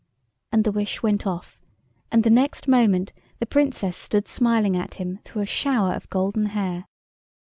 And 0.51 0.63
the 0.63 0.71
wish 0.71 1.03
went 1.03 1.27
off, 1.27 1.61
and 2.11 2.23
the 2.23 2.31
next 2.31 2.67
moment 2.67 3.13
the 3.37 3.45
Princess 3.45 3.95
stood 3.95 4.27
smiling 4.27 4.75
at 4.75 4.95
him 4.95 5.19
through 5.23 5.43
a 5.43 5.45
shower 5.45 5.93
of 5.93 6.09
golden 6.09 6.47
hair. 6.47 6.87